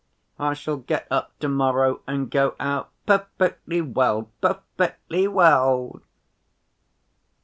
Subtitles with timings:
[0.39, 6.01] "I shall get up to‐morrow and go out, perfectly well, perfectly well!"